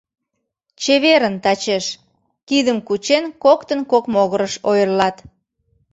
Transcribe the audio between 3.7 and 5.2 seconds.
кок могырыш ойырлат.